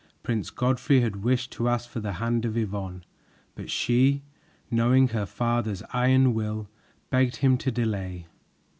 Prince 0.23 0.49
Godfrey 0.49 1.01
had 1.01 1.23
wished 1.23 1.51
to 1.51 1.69
ask 1.69 1.87
for 1.87 1.99
the 1.99 2.13
hand 2.13 2.43
of 2.43 2.57
Yvonne, 2.57 3.03
but 3.53 3.69
she, 3.69 4.23
knowing 4.71 5.09
her 5.09 5.27
father's 5.27 5.83
iron 5.93 6.33
will, 6.33 6.67
begged 7.11 7.35
him 7.35 7.55
to 7.59 7.69
delay. 7.71 8.25